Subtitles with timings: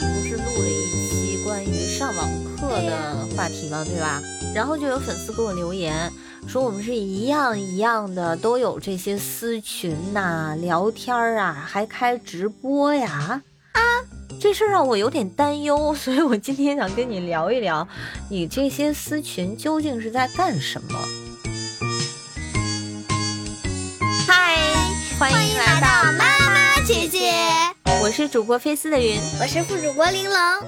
[0.00, 3.84] 不是录了一期关于上网课的话题吗？
[3.84, 4.20] 对吧？
[4.54, 6.12] 然后就有粉丝给我留言
[6.48, 13.40] 说，我们是一样一样的，都有这些私群呐、聊天啊，还开直播呀。
[13.72, 13.80] 啊，
[14.40, 17.86] 这事儿让我有点担忧，所以我今天想跟你聊一聊，
[18.28, 20.98] 你这些私群究竟是在干什么？
[24.26, 24.56] 嗨，
[25.18, 25.86] 欢迎来到
[26.18, 27.19] 妈妈姐姐，
[28.10, 30.64] 我是主播菲斯的云，我是副主播玲珑。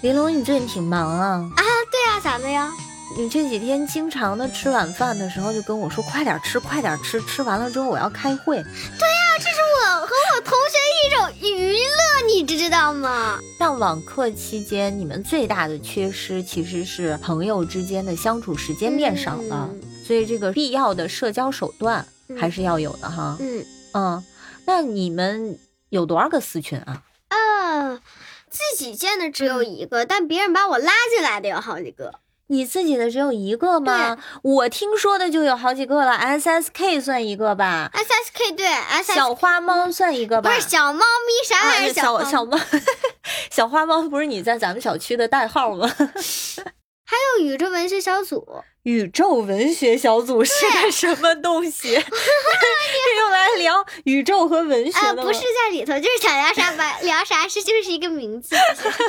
[0.00, 1.46] 玲珑，你最近挺忙啊？
[1.54, 2.72] 啊，对啊，咋的呀？
[3.18, 8.56] 你这几天经常的吃晚饭的时候就跟我说快点吃，快点吃，吃完了之后我要开会。
[8.56, 13.38] 对呀，这是我和我同学一种娱乐，你知道吗？
[13.58, 19.68] 上网课期间，你们最大的缺失其实是朋友之间的相处时间变少了，
[20.06, 22.06] 所以这个必要的社交手段
[22.38, 23.36] 还是要有的哈。
[23.38, 24.24] 嗯嗯，
[24.64, 25.58] 那你们
[25.90, 27.02] 有多少个私群啊？
[27.28, 28.00] 啊，
[28.48, 32.14] 自己建的只有一个，但别人把我拉进来的有好几个。
[32.48, 34.18] 你自己的只有一个吗？
[34.42, 36.10] 我听说的就有好几个了。
[36.12, 40.50] S S K 算一个吧？S S K 对，S 小花猫算一个吧？
[40.50, 41.92] 不是小猫咪，啥玩意儿？
[41.92, 42.58] 小小猫，
[43.52, 45.88] 小花猫不是你在咱们小区的代号吗？
[47.10, 48.46] 还有宇宙文学小组，
[48.84, 51.98] 宇宙文学小组是个什么东西？
[51.98, 55.24] 是用来聊宇宙和文学的吗？
[55.24, 58.54] 不是在里头，就是想聊啥吧，聊啥是就是一个名字。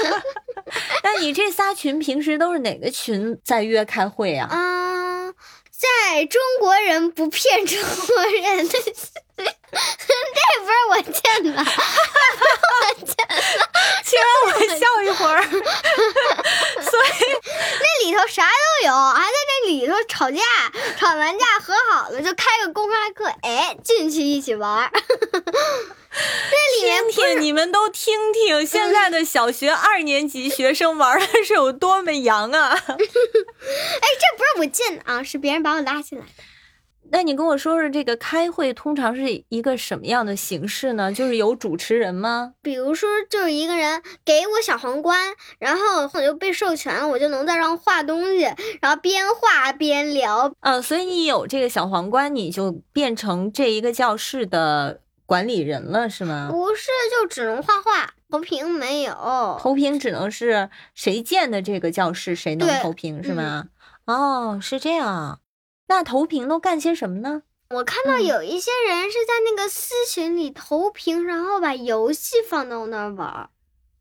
[1.04, 4.48] 那你这仨群平时都是哪个群在约开会啊？
[4.50, 5.32] 啊，
[5.72, 8.92] 在中国人不骗中国人的，这
[9.38, 13.36] 不是我建的，我建的，
[14.04, 15.42] 请让我笑一会儿。
[16.82, 17.10] 所以
[17.80, 18.18] 那里头
[18.86, 20.42] 有，还在那里头吵架，
[20.98, 24.92] 吵完架和好了就开个公开课，哎，进去一起玩。
[26.14, 32.72] 那里面听你们都听听，现在的小学二年级学生玩的是有多么洋啊！
[32.76, 36.44] 哎，这不是我进的啊，是别人把我拉进来的。
[37.10, 41.12] 那你跟我说说，这个开会通常是一个什么样的形式呢？
[41.12, 42.54] 就是有主持人吗？
[42.62, 48.44] 比如说，就是一个人给我小皇冠，然后我就被授权了，我就能在上画东西，
[48.82, 50.54] 然后边画边聊。
[50.62, 56.48] 嗯，所以你有这个小皇冠，你就变成这一个教室的管理人了，是吗？
[56.50, 59.58] 不是，就只能画画，投屏没有。
[59.60, 63.66] 投屏只能是谁建的这个教室，谁能投屏，是吗？
[64.06, 65.40] 哦，是这样。
[65.92, 67.44] 那投屏都干些什么呢？
[67.72, 73.50] 我看到有一些人是在那个私群里投屏，然后把游戏放到那儿玩。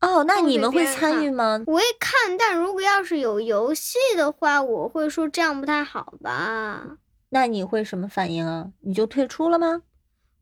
[0.01, 1.65] 哦，那你们会参与吗？
[1.67, 6.99] 我会看，但如果要是有游戏的话，我会说这样不太好吧。
[7.31, 8.69] 那你会什么反应啊？
[8.83, 9.83] 你就退出了吗？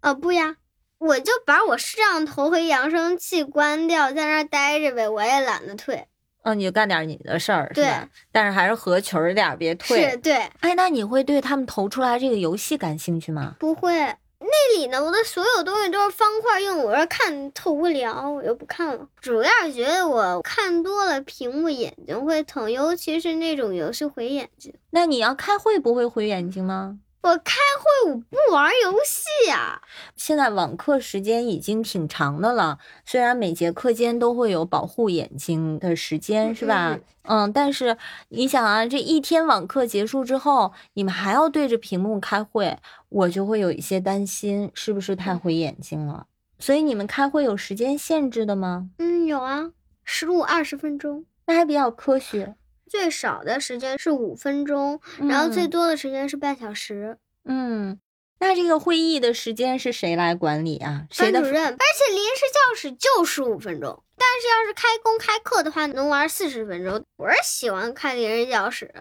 [0.01, 0.57] 啊，不呀，
[0.99, 6.08] 我就把我摄像头和扬声器关掉，在那儿待着呗，我也懒得退。
[6.45, 8.09] 哦，你就干点你的事儿，是吧？
[8.33, 10.11] 但是还是合群儿点，别退。
[10.11, 10.35] 是，对。
[10.61, 13.57] 哎，那你会对他们投出来这个游戏感兴趣吗？
[13.59, 13.93] 不会，
[14.39, 19.07] 那里呢，我的所有东西都是方块用，我要看特无聊，我就不看了。
[19.21, 24.73] 主要是觉得我看多了屏幕眼睛会疼，尤其是那种游戏毁眼睛。
[24.91, 26.99] 那你要开会不会毁眼睛吗？
[27.21, 29.83] 我开会我不玩游戏呀。
[30.17, 36.99] 现在网课时间已经挺长的了，虽然每节课间都会有保护眼睛的时间，是吧？
[37.23, 37.99] 嗯，但是
[38.29, 46.27] 你想啊，这一天网课结束之后，你们还要对着屏幕开会，我就会有一些担心，是不是太毁眼睛了？
[46.59, 48.89] 所以你们开会有时间限制的吗？
[48.99, 49.71] 嗯，有啊，
[50.05, 52.55] 十五二十分钟，那还比较科学。
[52.89, 57.19] 最少的时间是五分钟，然后最多的时间是半小时。
[57.45, 58.01] 嗯，
[58.41, 61.05] 那这个会议的时间是谁来管理啊？
[61.19, 61.65] 班主任。
[61.65, 67.05] 而且临时教室就十五分钟，但是要是开公开课的话，能玩四十分钟。
[67.17, 68.93] 我是喜欢看临时教室，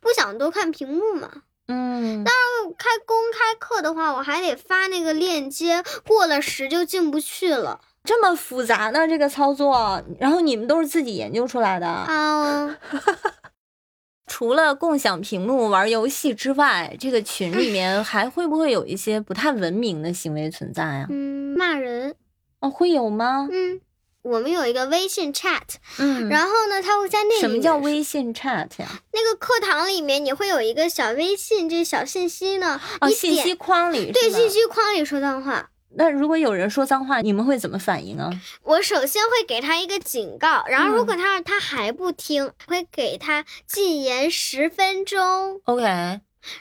[0.00, 1.30] 不想多看屏幕嘛。
[1.66, 7.80] 嗯，但是开公开课的话，我还得发那个链接，过了时就进不去了。
[8.04, 9.08] 这么复杂呢？
[9.08, 12.76] 这个操作，然后你们都是自己研究出来的啊？
[14.36, 21.06] 除了共享屏幕玩游戏之外，这个群里面 还会不会有一些不太文明的行为存在啊？
[21.08, 22.16] 嗯，骂人
[22.58, 23.48] 哦，会有吗？
[23.52, 23.80] 嗯，
[24.22, 28.88] 我们有一个微信 chat，嗯，然后呢，他会在那什么叫微信 chat 呀？
[29.12, 35.70] 那个课堂里面你会有一个小微信，这小信息呢，哦，信息框里对，信息框里说脏话。
[35.96, 38.30] 那如果有人说脏话，你们会怎么反应啊？
[38.62, 45.60] 我首先会给他一个警告，然后如果他他还不听，会给他禁言十分钟。
[45.64, 45.82] OK。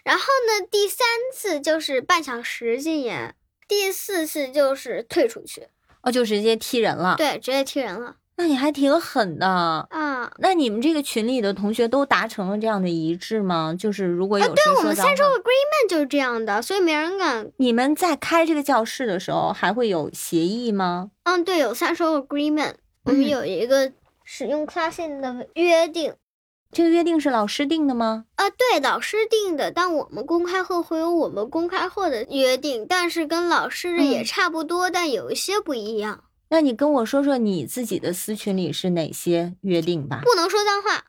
[0.04, 3.36] 然后呢，第三次就是半小时禁言，
[3.68, 5.68] 第四次就是退出去。
[6.02, 7.16] 哦，就直接踢人了。
[7.18, 8.18] 对，直接踢人了。
[8.44, 9.48] 那你还挺狠的。
[9.48, 10.30] 啊。
[10.40, 13.74] 那你们这个群里的同学都达成了这样的一致吗？
[13.78, 17.50] 就是如果有谁对我们三周 agreement 就是这样的，所以没人敢。
[17.58, 21.12] 你们在开这个教室的时候还会有协议吗？
[21.24, 22.74] 嗯，对，有三周 agreement，
[23.06, 23.92] 我嗯们有一个
[24.24, 26.14] 使用 classing 的约定。
[26.72, 28.26] 这个约定是老师定的吗？
[28.36, 36.24] 啊，对，老师定的，但我们公开后会有我们公开后的约定，但是跟老师的也嗯差不多，但有一些不一样。
[36.54, 41.06] 那你跟我说说你自己的私群里是哪些约定吧不能说脏话。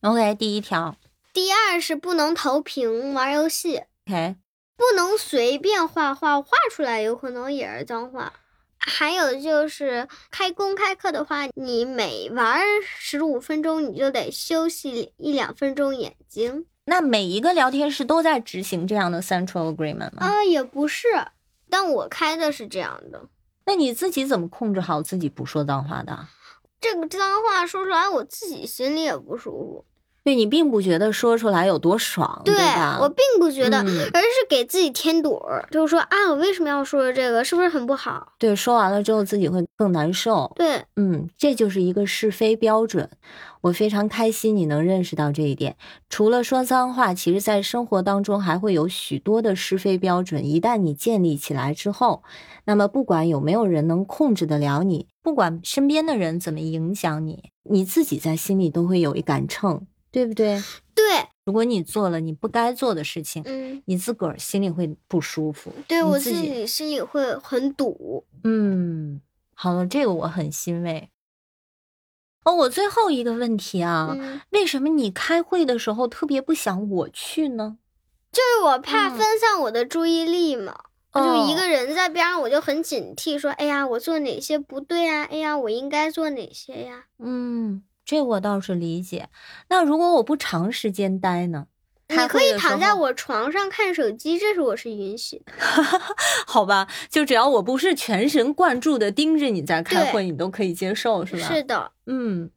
[0.00, 0.96] ？OK，第一条
[1.32, 4.34] 第二是不能投屏玩游戏，，OK，
[4.76, 8.32] 不能随便画画，画出来有可能也是脏话。
[8.76, 16.66] 还有就是开公开课的话，你每玩十五分钟，你就得休息一两分钟眼睛。
[16.86, 20.26] 那每一个聊天室都在执行这样的 Central Agreement 吗？
[20.26, 21.06] 啊，也不是，
[21.70, 23.28] 但我开的是这样的。
[23.68, 26.26] 那你自己怎么控制好自己不说脏话的？
[26.80, 29.84] 这个脏话说出来，我自己心里也不舒服。
[30.24, 32.98] 对你并不觉得说出来有多爽，对吧？
[33.00, 37.42] 我并不觉得，嗯而是给自己添堵儿，就是说啊，我为什么要说这个？
[37.42, 38.34] 是不是很不好？
[38.38, 40.52] 对，说完了之后自己会更难受。
[40.56, 43.08] 对，嗯，这就是一个是非标准。
[43.62, 45.76] 我非常开心你能认识到这一点。
[46.08, 50.46] 除了说脏话，其实在生活当中还会有许多的是非标准。
[50.46, 52.22] 一旦你建立起来之后，
[52.66, 60.62] 那么不管有没有人能控制得了你，不管身边的人怎么影响你，你自己在心里都会有一杆秤，对不对？
[60.94, 61.04] 对，
[61.44, 65.72] 如果你做了你不该做的事情，嗯，你自个儿心里会不舒服。
[65.86, 68.24] 对我自己己心里会很堵。
[68.44, 69.20] 嗯，
[69.54, 71.10] 好了，这个我很欣慰。
[72.44, 77.78] 哦，我最后一个问题啊，嗯，为什么你开会的时候特别不想我去呢？
[78.32, 80.84] 就是我怕嗯分散我的注意力嘛。
[81.12, 85.24] 我就一哦个人在边上，我就很警惕，说：“哎呀，我做哪些不对啊？
[85.24, 89.28] 哎呀，我应该做哪些呀嗯，这我倒是理解。
[89.68, 91.66] 那如果我不长时间待呢？？”
[92.08, 95.52] 你可以躺在我床上看手机，这是我是允许的。
[96.48, 101.42] 好吧，就只要我不是全神贯注的盯着你在开会，你都可以接受，是吧？
[101.46, 102.50] 是的，嗯，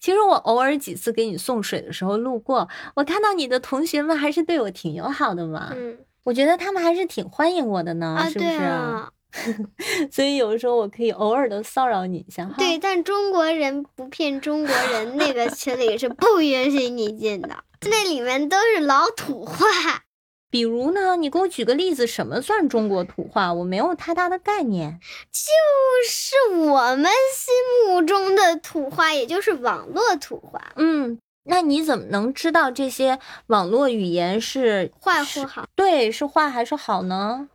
[0.00, 2.66] 其实我偶尔几次给你送水的时候路过，
[2.96, 5.74] 我看到你的同学们还是对我挺友好的嘛。
[5.76, 8.50] 嗯我觉得他们还是挺欢迎我的呢，啊，是不是？
[8.62, 9.10] 啊，
[10.10, 12.54] 所以有的时候我可以偶尔的骚扰你一下哈。
[12.58, 19.56] 对，但中国人不骗中国人，那个群里是不允许你进的，那里面都是老土话。
[20.50, 23.52] 比如呢，你给我举个例子，什么算中国土话？
[23.52, 25.00] 我没有太大的概念。
[25.32, 25.50] 就
[26.08, 37.48] 是我们心目中的土话，也就是网络土话，嗯，那你怎么能知道这些网络语言是是坏或好，对是坏还是好呢？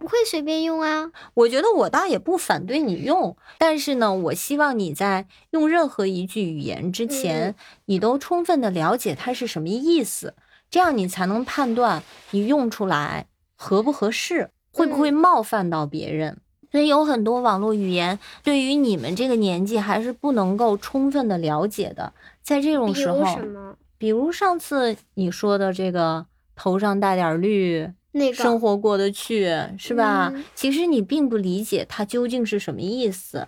[0.00, 1.10] 嗯，会随便用啊。
[1.34, 7.54] 我觉得我倒也不反对你用，但是呢，我希望你在用任何一句语言之前，嗯
[7.86, 10.34] 你都充分的了解它是什么意思，
[10.70, 13.26] 这样你才能判断你用出来
[13.56, 16.38] 合不合适，会不会嗯冒犯到别人。
[16.70, 22.12] 所以有很多网络语言对于你们这个年纪还是不能够充分的了解的，
[22.42, 23.76] 在这种时候，什么？
[23.96, 26.26] 比如上次你说的这个
[26.56, 29.44] 头上带点绿，那个生活过得去，
[29.76, 30.30] 是吧？
[30.34, 33.46] 嗯其实你并不理解它究竟是什么意思，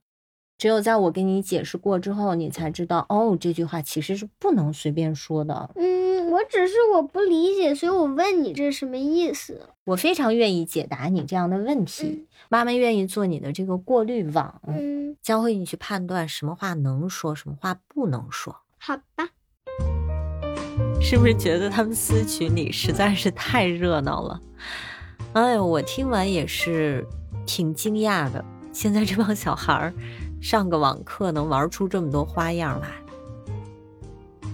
[0.59, 5.70] 只有在我给你解释过之后，你才知道，哦，这句话其实是不能随便说的。
[5.77, 9.69] 嗯，我只是我不理解，所以我问你这是什么意思？
[9.85, 18.56] 我非常愿意解答你这样的问题，妈妈愿意做你的这个过滤网，嗯，教会你去判断什么话能说，什么话不能说。
[18.79, 19.16] 好吧。
[21.00, 24.41] 是不是觉得他们私群里实在是太热闹了？
[25.34, 27.06] 哎呦，我听完也是
[27.44, 28.44] 挺惊讶的。
[28.72, 29.94] 现在这帮小孩儿
[30.41, 32.88] 上个网课能玩出这么多花样来，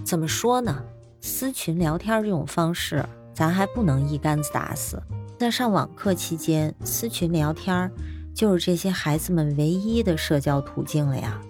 [0.03, 0.83] 怎么说呢？
[1.21, 5.01] 私群聊天这种方式，咱还不能一竿子打死。
[5.39, 7.89] 在上网课期间，私群聊天
[8.33, 11.41] 就是这些孩子们唯一的社交途径了呀，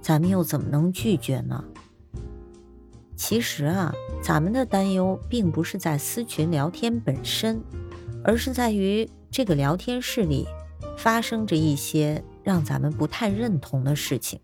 [0.00, 1.62] 咱们又怎么能拒绝呢？
[3.16, 3.92] 其实啊，
[4.22, 7.60] 咱们的担忧并不是在私群聊天本身，
[8.22, 10.46] 而是在于这个聊天室里
[10.98, 14.38] 发生着一些让咱们不太认同的事情。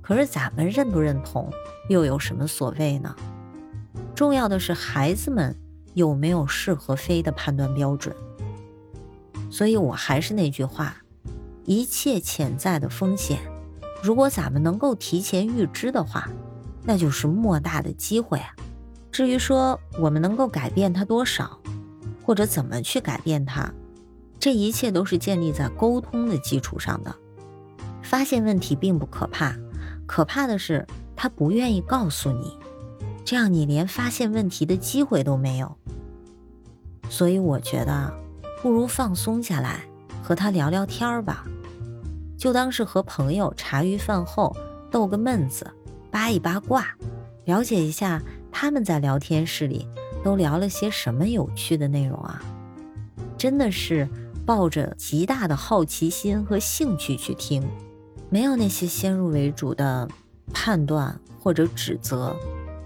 [0.00, 1.50] 可是咱们认不认同，
[1.88, 3.14] 又有什么所谓呢？
[4.14, 5.54] 重要的是孩子们
[5.94, 8.14] 有没有是和非的判断标准。
[9.50, 10.96] 所以我还是那句话，
[11.64, 13.40] 一切潜在的风险，
[14.02, 16.30] 如果咱们能够提前预知的话，
[16.86, 18.54] 那就是莫大的机会啊！
[19.10, 21.58] 至于说我们能够改变它多少，
[22.22, 23.68] 或者怎么去改变它，
[24.38, 27.14] 这一切都是建立在沟通的基础上的。
[28.02, 29.56] 发现问题并不可怕，
[30.06, 32.56] 可怕的是他不愿意告诉你，
[33.24, 35.74] 这样你连发现问题的机会都没有。
[37.08, 38.12] 所以我觉得，
[38.62, 39.80] 不如放松下来，
[40.22, 41.44] 和他聊聊天儿吧，
[42.36, 44.56] 就当是和朋友茶余饭后
[44.90, 45.68] 逗个闷子，
[46.16, 46.96] 扒一八卦，
[47.44, 49.86] 了解一下他们在聊天室里
[50.24, 52.42] 都聊了些什么有趣的内容啊！
[53.36, 54.08] 真的是
[54.46, 57.62] 抱着极大的好奇心和兴趣去听。
[58.30, 60.08] 没有那些先入为主的
[60.54, 62.34] 判断或者指责，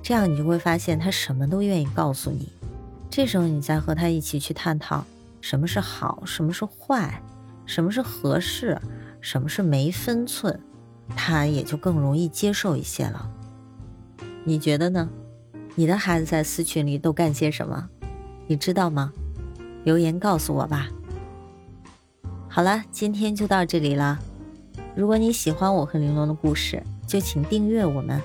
[0.03, 2.49] 这样你就会发现他什么都愿意告诉你。
[3.09, 5.05] 这时候你再和他一起去探讨
[5.41, 7.23] 什么是好，什么是坏，
[7.65, 8.77] 什么是合适，
[9.21, 10.59] 什么是没分寸，
[11.17, 13.31] 他也就更容易接受一些了。
[14.45, 15.09] 你觉得呢？
[15.75, 17.89] 你的孩子在私群里都干些什么？
[18.47, 19.13] 你知道吗？
[19.85, 20.89] 留言告诉我吧。
[22.49, 24.19] 好了，今天就到这里了。
[24.97, 28.21] 如果你喜欢我和玲珑的故事，就请订阅我们，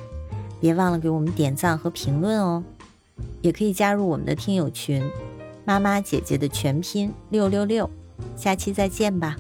[0.60, 2.63] 别忘了给我们点赞和评论哦。
[3.42, 5.04] 也可以加入我们的听友群，
[5.63, 7.89] 妈妈姐姐的全拼六六六。
[8.36, 9.38] 下期再见吧。